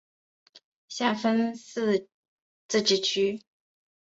[0.87, 2.07] 下分四
[2.67, 3.39] 自治市。